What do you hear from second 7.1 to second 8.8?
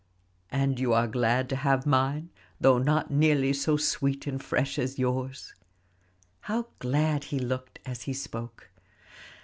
he looked as he spoke.